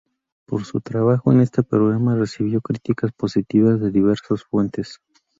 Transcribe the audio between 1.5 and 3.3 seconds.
programa recibió críticas